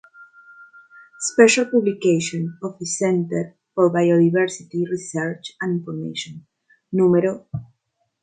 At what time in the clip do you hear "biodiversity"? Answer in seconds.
3.93-4.89